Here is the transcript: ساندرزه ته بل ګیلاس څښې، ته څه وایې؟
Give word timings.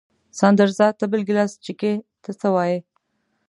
ساندرزه 0.39 0.87
ته 0.99 1.05
بل 1.11 1.21
ګیلاس 1.27 1.51
څښې، 1.63 1.93
ته 2.23 2.31
څه 2.39 2.47
وایې؟ 2.55 2.79